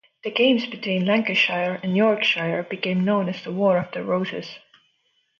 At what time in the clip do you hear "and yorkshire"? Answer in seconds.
1.83-2.63